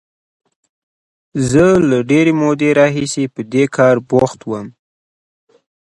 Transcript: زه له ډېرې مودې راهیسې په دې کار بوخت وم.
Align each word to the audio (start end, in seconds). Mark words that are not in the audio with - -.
زه 1.49 1.65
له 1.89 1.97
ډېرې 2.09 2.33
مودې 2.41 2.69
راهیسې 2.79 3.23
په 3.33 3.41
دې 3.53 3.63
کار 3.77 3.95
بوخت 4.09 4.39
وم. 4.49 4.67